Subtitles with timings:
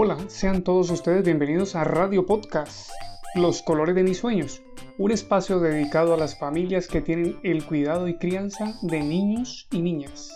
[0.00, 2.88] Hola, sean todos ustedes bienvenidos a Radio Podcast,
[3.34, 4.62] Los Colores de mis Sueños,
[4.96, 9.82] un espacio dedicado a las familias que tienen el cuidado y crianza de niños y
[9.82, 10.30] niñas.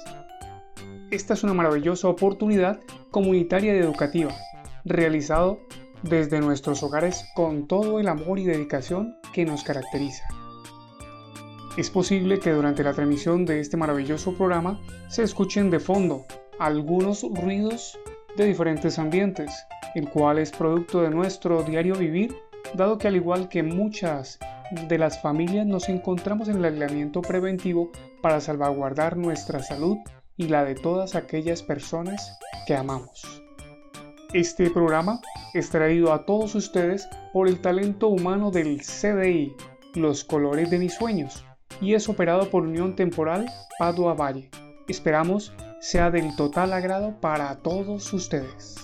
[1.12, 2.80] Esta es una maravillosa oportunidad
[3.12, 4.34] comunitaria y educativa,
[4.84, 5.60] realizado
[6.02, 10.24] desde nuestros hogares con todo el amor y dedicación que nos caracteriza.
[11.76, 16.26] Es posible que durante la transmisión de este maravilloso programa se escuchen de fondo
[16.58, 17.96] algunos ruidos
[18.36, 22.34] de diferentes ambientes, el cual es producto de nuestro diario vivir,
[22.74, 24.38] dado que al igual que muchas
[24.88, 27.90] de las familias nos encontramos en el aislamiento preventivo
[28.22, 29.98] para salvaguardar nuestra salud
[30.36, 33.42] y la de todas aquellas personas que amamos.
[34.32, 35.20] Este programa
[35.52, 39.54] es traído a todos ustedes por el talento humano del CDI,
[39.94, 41.44] Los Colores de mis Sueños,
[41.82, 43.46] y es operado por Unión Temporal
[43.78, 44.50] Padua Valle.
[44.88, 45.52] Esperamos
[45.82, 48.76] sea del total agrado para todos ustedes.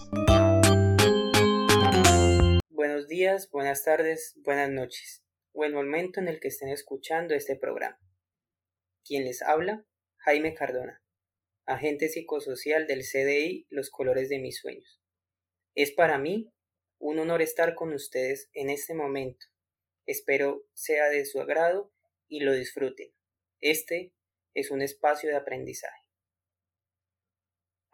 [2.70, 7.54] Buenos días, buenas tardes, buenas noches, o el momento en el que estén escuchando este
[7.54, 8.00] programa.
[9.04, 11.00] Quien les habla, Jaime Cardona,
[11.66, 15.00] agente psicosocial del CDI Los Colores de mis Sueños.
[15.76, 16.52] Es para mí
[16.98, 19.46] un honor estar con ustedes en este momento.
[20.04, 21.92] Espero sea de su agrado
[22.26, 23.14] y lo disfruten.
[23.60, 24.12] Este
[24.52, 26.07] es un espacio de aprendizaje.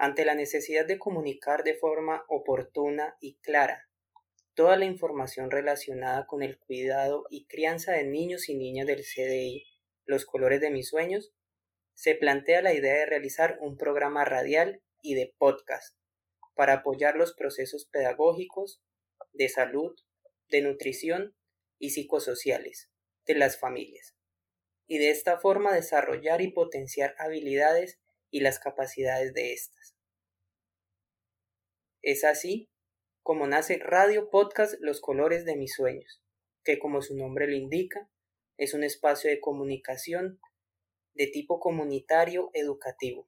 [0.04, 3.88] Ante la necesidad de comunicar de forma oportuna y clara
[4.52, 9.64] toda la información relacionada con el cuidado y crianza de niños y niñas del CDI,
[10.04, 11.32] los colores de mis sueños,
[11.94, 15.96] se plantea la idea de realizar un programa radial y de podcast
[16.54, 18.82] para apoyar los procesos pedagógicos,
[19.32, 19.96] de salud,
[20.50, 21.34] de nutrición
[21.78, 22.90] y psicosociales
[23.24, 24.14] de las familias,
[24.86, 29.93] y de esta forma desarrollar y potenciar habilidades y las capacidades de éstas.
[32.06, 32.68] Es así
[33.22, 36.22] como nace Radio Podcast Los Colores de mis Sueños,
[36.62, 38.10] que como su nombre lo indica,
[38.58, 40.38] es un espacio de comunicación
[41.14, 43.26] de tipo comunitario educativo,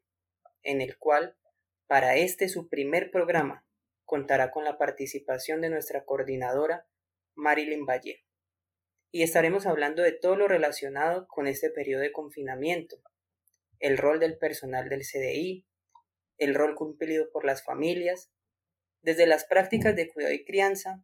[0.62, 1.38] en el cual,
[1.86, 3.66] para este su primer programa,
[4.04, 6.86] contará con la participación de nuestra coordinadora
[7.34, 8.26] Marilyn Valle.
[9.10, 12.98] Y estaremos hablando de todo lo relacionado con este periodo de confinamiento,
[13.78, 15.66] el rol del personal del CDI,
[16.36, 18.30] el rol cumplido por las familias,
[19.06, 21.00] desde las prácticas de cuidado y crianza,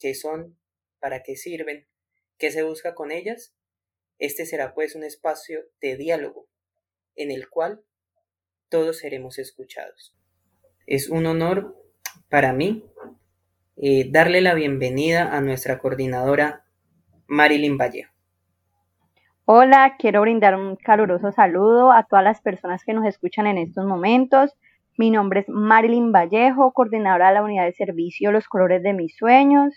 [0.00, 0.58] qué son,
[0.98, 1.86] para qué sirven,
[2.36, 3.54] qué se busca con ellas,
[4.18, 6.48] este será pues un espacio de diálogo
[7.14, 7.80] en el cual
[8.68, 10.16] todos seremos escuchados.
[10.84, 11.80] Es un honor
[12.28, 12.84] para mí
[13.76, 16.64] eh, darle la bienvenida a nuestra coordinadora
[17.28, 18.12] Marilyn Vallejo.
[19.44, 23.86] Hola, quiero brindar un caluroso saludo a todas las personas que nos escuchan en estos
[23.86, 24.56] momentos.
[24.98, 29.14] Mi nombre es Marilyn Vallejo, coordinadora de la unidad de servicio Los Colores de mis
[29.16, 29.72] Sueños,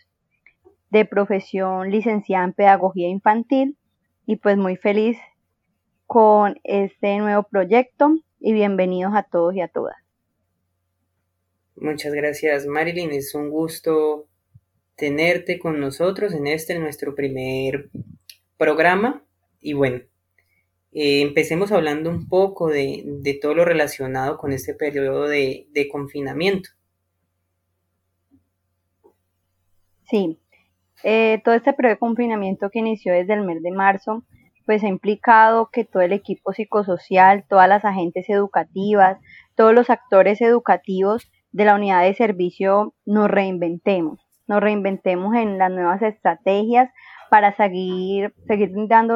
[0.90, 3.78] de profesión licenciada en Pedagogía Infantil
[4.26, 5.20] y pues muy feliz
[6.08, 9.96] con este nuevo proyecto y bienvenidos a todos y a todas.
[11.76, 14.28] Muchas gracias Marilyn, es un gusto
[14.96, 17.92] tenerte con nosotros en este nuestro primer
[18.58, 19.24] programa
[19.60, 20.02] y bueno,
[20.94, 26.70] eh, empecemos hablando un poco de, todo lo relacionado con este periodo de, confinamiento.
[30.10, 30.38] Sí,
[31.04, 34.26] eh, todo este periodo de confinamiento que inició desde el mes de marzo,
[34.66, 39.18] pues ha implicado que todo el equipo psicosocial, todas las agentes educativas,
[39.56, 45.72] todos los actores educativos de la unidad de servicio nos reinventemos, nos reinventemos en las
[45.72, 46.90] nuevas estrategias
[47.32, 48.74] para seguir, seguir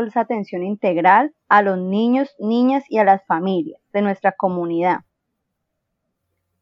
[0.08, 5.02] esa atención integral a los niños, niñas y a las familias de nuestra comunidad.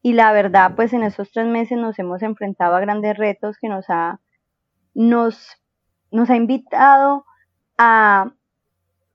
[0.01, 3.69] Y la verdad, pues en estos tres meses nos hemos enfrentado a grandes retos que
[3.69, 4.19] nos ha,
[4.95, 5.61] nos,
[6.09, 7.23] nos ha invitado
[7.77, 8.33] a,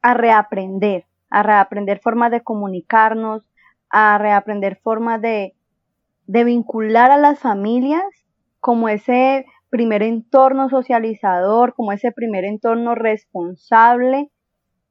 [0.00, 3.50] a reaprender, a reaprender formas de comunicarnos,
[3.90, 5.56] a reaprender formas de,
[6.28, 8.04] de vincular a las familias
[8.60, 14.30] como ese primer entorno socializador, como ese primer entorno responsable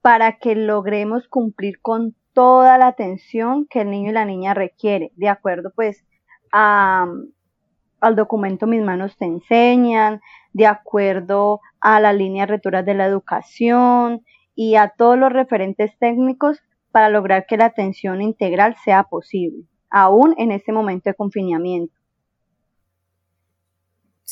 [0.01, 5.11] para que logremos cumplir con toda la atención que el niño y la niña requiere,
[5.15, 6.05] de acuerdo pues
[6.51, 10.21] al documento Mis manos te enseñan,
[10.53, 14.23] de acuerdo a la línea rectoras de la educación
[14.55, 16.59] y a todos los referentes técnicos
[16.91, 21.96] para lograr que la atención integral sea posible, aún en este momento de confinamiento.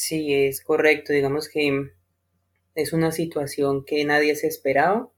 [0.08, 1.14] Sí, es correcto.
[1.14, 1.90] Digamos que
[2.76, 5.12] es una situación que nadie se esperaba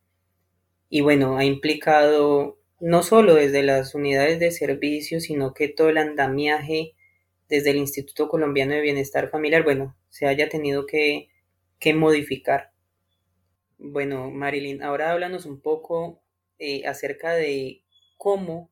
[0.89, 5.97] y bueno, ha implicado no solo desde las unidades de servicio, sino que todo el
[5.97, 6.95] andamiaje
[7.49, 11.27] desde el Instituto Colombiano de Bienestar Familiar, bueno, se haya tenido que,
[11.79, 12.71] que modificar.
[13.79, 16.21] Bueno, Marilyn, ahora háblanos un poco
[16.59, 17.83] eh, acerca de
[18.15, 18.71] cómo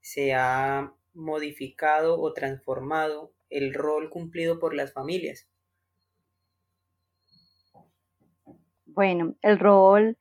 [0.00, 5.48] se ha modificado o transformado el rol cumplido por las familias.
[8.84, 10.16] Bueno, el rol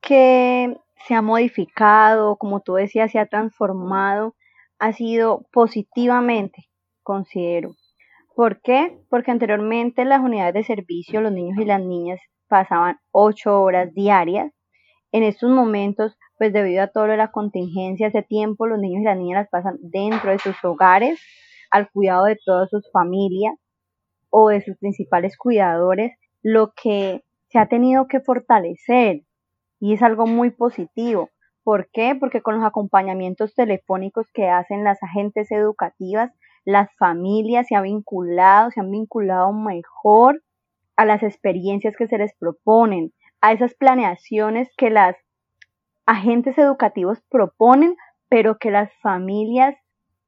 [0.00, 0.76] que
[1.06, 4.34] se ha modificado, como tú decías, se ha transformado,
[4.78, 6.68] ha sido positivamente,
[7.02, 7.74] considero.
[8.34, 8.98] ¿Por qué?
[9.08, 13.92] Porque anteriormente en las unidades de servicio los niños y las niñas pasaban ocho horas
[13.92, 14.52] diarias.
[15.12, 19.16] En estos momentos, pues debido a toda la contingencia, ese tiempo los niños y las
[19.16, 21.20] niñas las pasan dentro de sus hogares,
[21.74, 23.56] al cuidado de todas sus familias
[24.30, 29.22] o de sus principales cuidadores, lo que se ha tenido que fortalecer
[29.80, 31.30] y es algo muy positivo.
[31.64, 32.14] ¿Por qué?
[32.14, 36.30] Porque con los acompañamientos telefónicos que hacen las agentes educativas,
[36.64, 40.44] las familias se han vinculado, se han vinculado mejor
[40.94, 45.16] a las experiencias que se les proponen, a esas planeaciones que las
[46.06, 47.96] agentes educativos proponen,
[48.28, 49.74] pero que las familias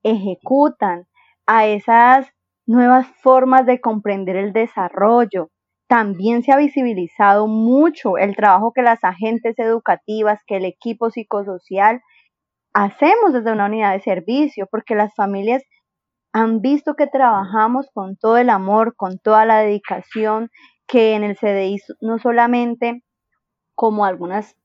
[0.03, 1.07] ejecutan,
[1.47, 2.29] a esas
[2.67, 5.51] nuevas formas de comprender el desarrollo.
[5.89, 12.01] También se ha visibilizado mucho el trabajo que las agentes educativas, que el equipo psicosocial
[12.75, 15.63] hacemos desde una unidad de servicio, porque las familias
[16.33, 20.51] han visto que trabajamos con todo el amor, con toda la dedicación,
[20.87, 23.03] que en el CDI no solamente
[23.77, 24.57] como algunas,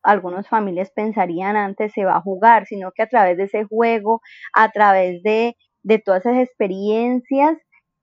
[0.50, 4.22] familias pensarían antes se va a jugar, sino que a través de ese juego,
[4.54, 7.58] a través de, de todas esas experiencias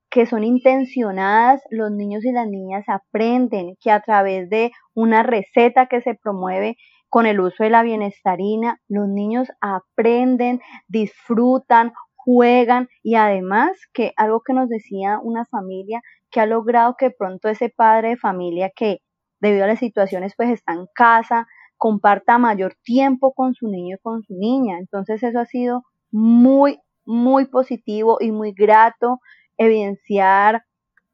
[0.09, 5.87] que son intencionadas, los niños y las niñas aprenden que a través de una receta
[5.87, 6.77] que se promueve
[7.09, 14.41] con el uso de la bienestarina, los niños aprenden, disfrutan, juegan y además que algo
[14.41, 18.99] que nos decía una familia que ha logrado que pronto ese padre de familia que
[19.41, 21.47] debido a las situaciones pues está en casa,
[21.77, 24.77] comparta mayor tiempo con su niño y con su niña.
[24.79, 26.79] Entonces eso ha sido muy,
[27.09, 29.19] muy positivo y muy grato
[29.57, 30.63] evidenciar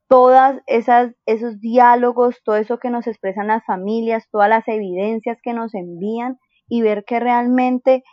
[0.09, 5.53] todas esas esos diálogos, todo eso que nos expresan las familias, todas las evidencias que
[5.53, 6.38] nos envían
[6.68, 8.03] y ver que realmente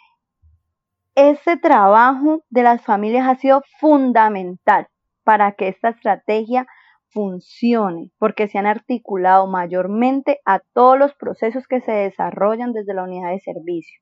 [1.16, 4.86] ese trabajo de las familias ha sido fundamental
[5.24, 6.66] para que esta estrategia
[7.08, 13.02] funcione, porque se han articulado mayormente a todos los procesos que se desarrollan desde la
[13.02, 14.00] unidad de servicio.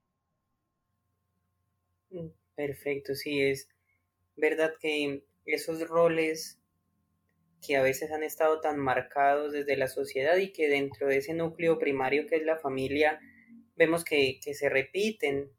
[2.10, 3.70] Mm, perfecto, sí, es
[4.36, 6.60] verdad que esos roles
[7.66, 11.32] que a veces han estado tan marcados desde la sociedad y que dentro de ese
[11.32, 13.18] núcleo primario que es la familia
[13.76, 15.50] vemos que, que se repiten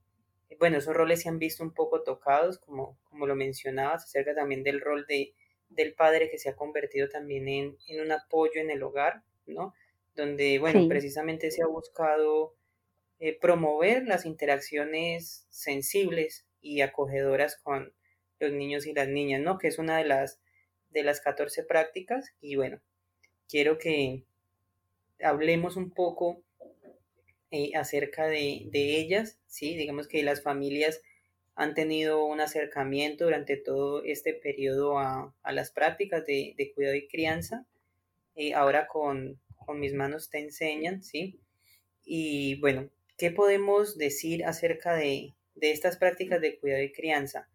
[0.60, 4.62] bueno, esos roles se han visto un poco tocados, como, como lo mencionabas, acerca también
[4.62, 5.34] del rol de,
[5.70, 9.74] del padre que se ha convertido también en, en un apoyo en el hogar, ¿no?
[10.14, 12.54] Donde, bueno, precisamente se ha buscado
[13.20, 17.94] eh, promover las interacciones sensibles y acogedoras con
[18.40, 19.58] los niños y las niñas, ¿no?
[19.58, 20.40] Que es una de las,
[20.90, 22.34] de las 14 prácticas.
[22.42, 22.82] Y bueno,
[23.48, 24.24] quiero que
[25.22, 26.44] hablemos un poco
[27.52, 29.76] eh, acerca de, ellas, ¿sí?
[29.76, 31.02] Digamos que las familias
[31.56, 37.66] han tenido un acercamiento durante todo este periodo a, las prácticas de, cuidado y crianza.
[38.36, 39.40] Eh, ahora con,
[39.76, 41.40] mis manos te enseñan, ¿sí?
[42.04, 47.48] Y bueno, ¿qué podemos decir acerca de, estas prácticas de cuidado y crianza?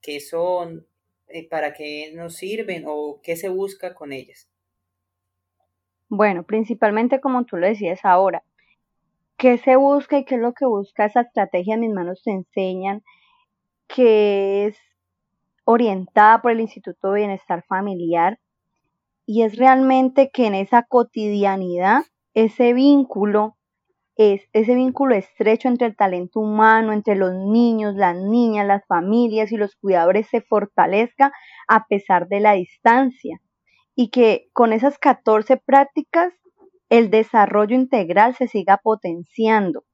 [0.00, 0.86] ¿Qué son?
[1.28, 4.48] Eh, ¿Para qué nos sirven o qué se busca con ellas?
[6.08, 8.44] Bueno, principalmente como tú lo decías ahora,
[9.36, 13.02] qué se busca y qué es lo que busca esa estrategia mis manos te enseñan,
[13.88, 14.76] que es
[15.64, 18.38] orientada por el Instituto de Bienestar Familiar
[19.26, 22.02] y es realmente que en esa cotidianidad
[22.34, 23.56] ese vínculo
[24.16, 29.50] es ese vínculo estrecho entre el talento humano, entre los niños, las niñas, las familias
[29.50, 31.32] y los cuidadores se fortalezca
[31.68, 33.40] a pesar de la distancia
[33.96, 36.32] y que con esas 14 prácticas
[36.90, 39.84] el desarrollo integral se siga potenciando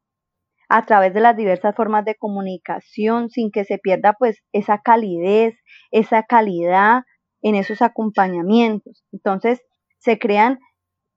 [0.68, 5.56] a través de las diversas formas de comunicación sin que se pierda pues esa calidez,
[5.90, 7.02] esa calidad
[7.42, 9.04] en esos acompañamientos.
[9.12, 9.62] Entonces,
[9.98, 10.60] se crean,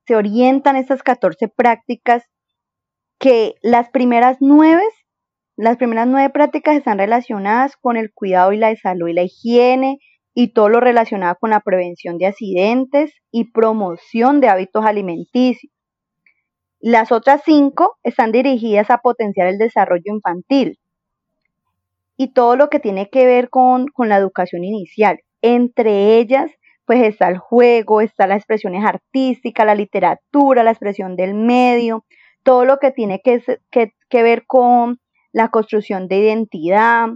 [0.06, 2.24] se orientan estas 14 prácticas
[3.24, 4.82] que las primeras nueve,
[5.56, 9.96] las primeras nueve prácticas están relacionadas con el cuidado y la salud y la higiene,
[10.34, 15.72] y todo lo relacionado con la prevención de accidentes y promoción de hábitos alimenticios.
[16.80, 20.78] Las otras cinco están dirigidas a potenciar el desarrollo infantil
[22.18, 25.20] y todo lo que tiene que ver con, con la educación inicial.
[25.40, 26.50] Entre ellas,
[26.84, 32.04] pues está el juego, está las expresiones artísticas, la literatura, la expresión del medio,
[32.44, 35.00] todo lo que tiene que, que ver con
[35.32, 37.08] la construcción de identidad,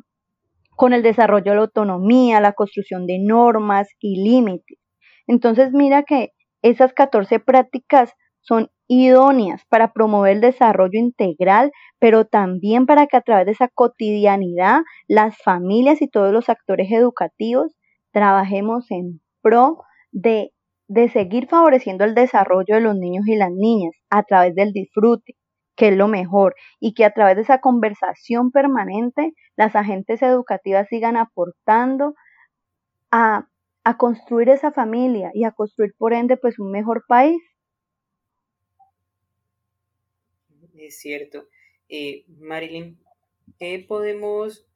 [0.76, 4.78] con el desarrollo de la autonomía, la construcción de normas y límites.
[5.26, 6.32] Entonces mira que
[6.62, 13.20] esas 14 prácticas son idóneas para promover el desarrollo integral, pero también para que a
[13.20, 17.76] través de esa cotidianidad las familias y todos los actores educativos
[18.10, 19.78] trabajemos en pro
[20.10, 20.52] de,
[20.88, 25.34] de seguir favoreciendo el desarrollo de los niños y las niñas a través del disfrute,
[25.76, 30.88] que es lo mejor, y que a través de esa conversación permanente las agentes educativas
[30.88, 32.14] sigan aportando
[33.10, 33.46] a,
[33.84, 37.40] a construir esa familia y a construir por ende pues un mejor país.
[40.78, 41.46] Es cierto.
[41.88, 42.98] Eh, Marilyn,
[43.58, 44.66] ¿qué podemos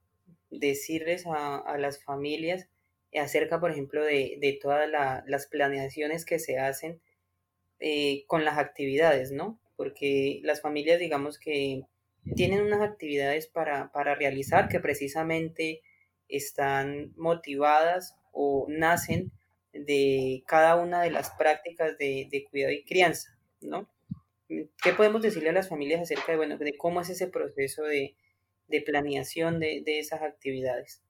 [0.51, 2.69] decirles a, las familias
[3.19, 4.89] acerca, por ejemplo, de, de todas
[5.27, 7.01] las planeaciones que se hacen
[7.81, 9.59] eh, con las actividades, ¿no?
[9.83, 11.83] porque las familias, digamos que
[12.37, 15.83] tienen unas actividades para, realizar que precisamente
[16.29, 19.33] están motivadas o nacen
[19.73, 23.89] de cada una de las prácticas de, cuidado y crianza, ¿no?
[24.49, 28.15] ¿Qué podemos decirle a las familias acerca de, bueno, de cómo es ese proceso de,
[28.87, 31.03] planeación de, de esas actividades?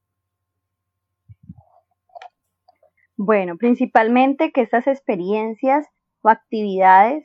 [3.16, 5.87] Bueno, principalmente que estas experiencias
[6.23, 7.25] o actividades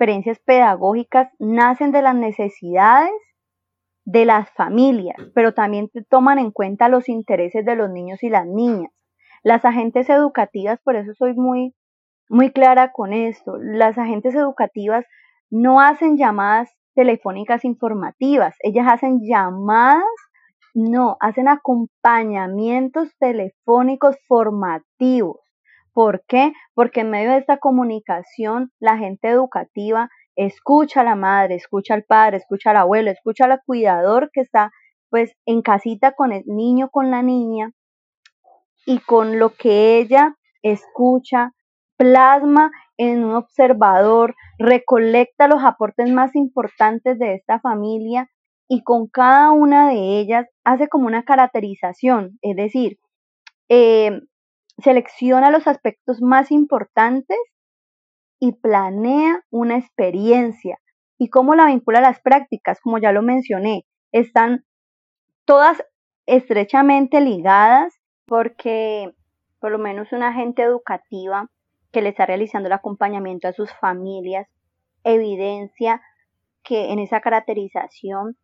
[0.00, 3.10] experiencias pedagógicas nacen de las necesidades
[4.06, 8.46] de las familias, pero también toman en cuenta los intereses de los niños y las
[8.46, 8.90] niñas.
[9.42, 11.74] Las agentes educativas, por eso soy muy,
[12.30, 15.04] muy clara con esto, las agentes educativas
[15.50, 20.02] no hacen llamadas telefónicas informativas, ellas hacen llamadas,
[20.74, 25.38] no, hacen acompañamientos telefónicos formativos.
[25.92, 26.52] ¿Por qué?
[26.74, 32.04] Porque en medio de esta comunicación, la gente educativa escucha a la madre, escucha al
[32.04, 34.70] padre, escucha al abuelo, escucha al cuidador que está
[35.10, 37.72] pues en casita con el niño, con la niña,
[38.86, 41.52] y con lo que ella escucha,
[41.96, 48.28] plasma en un observador, recolecta los aportes más importantes de esta familia
[48.72, 53.00] y con cada una de ellas hace como una caracterización, es decir,
[53.68, 54.20] eh,
[54.78, 57.36] selecciona los aspectos más importantes
[58.38, 60.78] y planea una experiencia.
[61.18, 62.80] ¿Y cómo la vincula a las prácticas?
[62.80, 64.64] Como ya lo mencioné, están
[65.44, 65.82] todas
[66.26, 67.92] estrechamente ligadas
[68.24, 69.12] porque
[69.58, 71.50] por lo menos una agente educativa
[71.90, 74.46] que le está realizando el acompañamiento a sus familias
[75.02, 76.00] evidencia
[76.62, 78.36] que en esa caracterización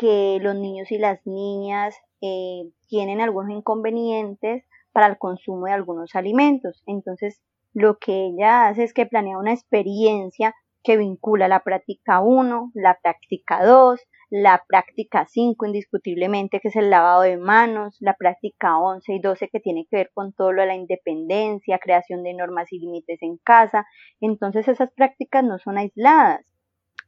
[0.00, 6.14] que los niños y las niñas eh, tienen algunos inconvenientes para el consumo de algunos
[6.14, 6.82] alimentos.
[6.86, 7.42] Entonces,
[7.74, 12.98] lo que ella hace es que planea una experiencia que vincula la práctica 1, la
[13.02, 19.12] práctica 2, la práctica 5 indiscutiblemente que es el lavado de manos, la práctica 11
[19.12, 22.72] y 12 que tiene que ver con todo lo de la independencia, creación de normas
[22.72, 23.84] y límites en casa.
[24.18, 26.40] Entonces esas prácticas no son aisladas.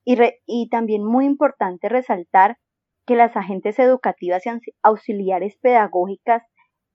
[0.05, 2.59] Y, y también muy importante resaltar
[3.07, 4.51] que las agentes educativas y
[4.83, 6.43] auxiliares pedagógicas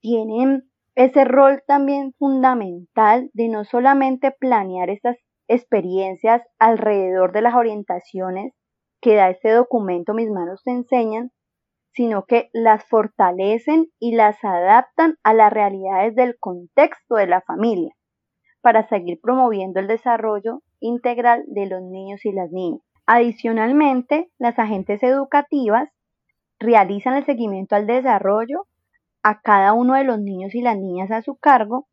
[0.02, 8.54] tienen ese rol también fundamental de no solamente planear estas experiencias alrededor de las orientaciones
[9.02, 11.32] que da este documento Mis manos te enseñan,
[11.94, 17.94] sino que las fortalecen y las adaptan a las realidades del contexto de la familia
[18.62, 22.82] para seguir promoviendo el desarrollo integral de los niños y las niñas.
[23.06, 25.90] Adicionalmente, las agentes educativas
[26.60, 28.68] realizan el seguimiento al desarrollo
[29.24, 31.88] a cada uno de los niños y las niñas a su cargo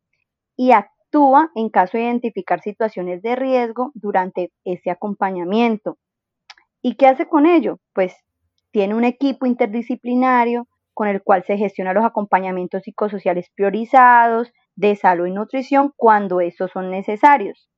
[0.55, 5.97] y actúa en caso de identificar situaciones de riesgo durante ese acompañamiento.
[6.81, 7.79] ¿Y qué hace con ello?
[7.93, 8.15] Pues
[8.71, 15.27] tiene un equipo interdisciplinario con el cual se gestiona los acompañamientos psicosociales priorizados de salud
[15.27, 17.69] y nutrición cuando estos son necesarios.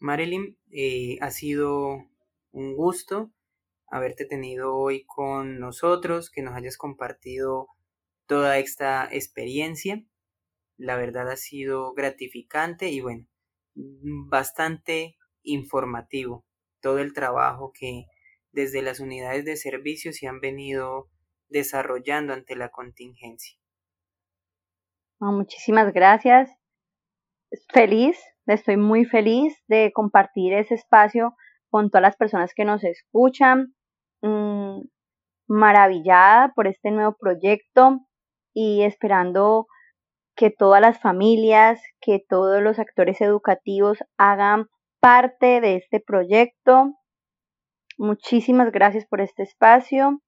[0.00, 2.04] Marilyn, eh, ha sido
[2.52, 3.30] un gusto
[3.90, 7.68] haberte tenido hoy con nosotros, que nos hayas compartido
[8.26, 10.04] toda esta experiencia.
[10.76, 13.26] La verdad ha sido gratificante y bueno,
[13.74, 16.44] bastante informativo
[16.80, 18.04] todo el trabajo que
[18.52, 21.08] desde las unidades de servicio se han venido
[21.48, 23.58] desarrollando ante la contingencia.
[25.20, 26.50] muchísimas gracias.
[27.72, 31.34] Feliz, estoy muy feliz de compartir ese espacio
[31.70, 33.74] con todas las personas que nos escuchan.
[34.22, 34.80] Mm,
[35.48, 38.00] maravillada por este nuevo proyecto
[38.52, 39.66] y esperando
[40.36, 44.66] que todas las familias, que todos los actores educativos hagan
[45.00, 46.94] parte de este proyecto.
[47.96, 50.20] Muchísimas gracias por este espacio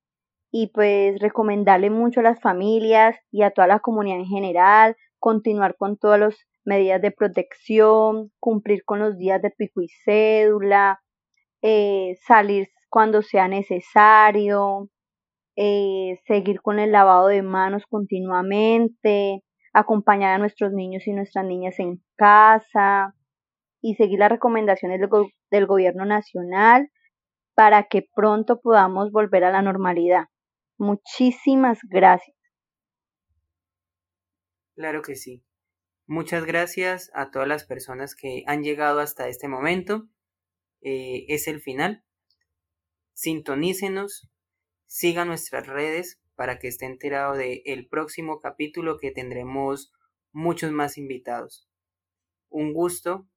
[0.52, 5.76] y pues recomendarle mucho a las familias y a toda la comunidad en general, continuar
[5.76, 11.00] con todas las medidas de protección, cumplir con los días de pico y cédula,
[11.62, 14.90] eh, salir cuando sea necesario,
[15.56, 19.42] eh, seguir con el lavado de manos continuamente,
[19.72, 23.14] acompañar a nuestros niños y nuestras niñas en casa
[23.80, 25.00] y seguir las recomendaciones
[25.50, 26.90] del gobierno nacional
[27.54, 30.26] para que pronto podamos volver a la normalidad.
[30.78, 32.36] Muchísimas gracias.
[34.74, 35.44] Claro que sí.
[36.06, 40.08] Muchas gracias a todas las personas que han llegado hasta este momento.
[40.80, 42.02] Eh, es el final.
[43.22, 44.30] Sintonícenos,
[44.86, 49.92] sigan nuestras redes para que esté enterado del el próximo capítulo que tendremos
[50.32, 51.68] muchos más invitados.
[52.48, 53.28] Un gusto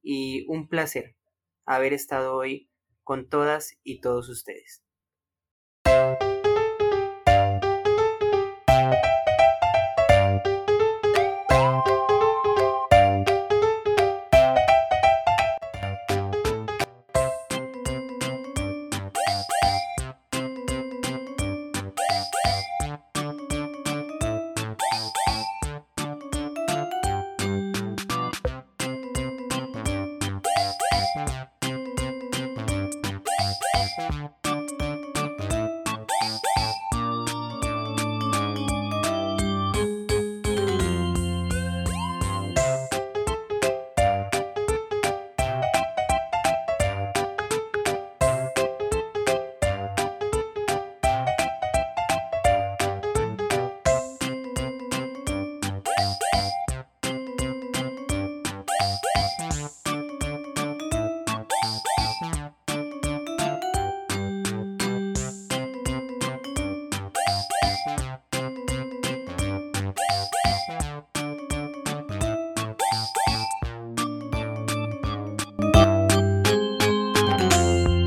[0.00, 1.16] y un placer
[1.66, 2.70] haber estado hoy
[3.04, 4.85] con todas y todos ustedes.